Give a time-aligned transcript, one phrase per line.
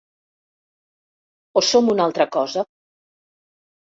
[1.61, 2.63] O som una altra cosa.